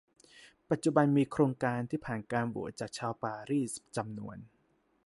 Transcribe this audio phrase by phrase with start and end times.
[0.69, 4.37] ปัจจุบันมีโครงการที่ผ่านการโหวตจากชาวปารีสจำนวน